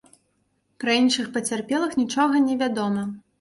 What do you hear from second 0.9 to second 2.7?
іншых пацярпелых нічога не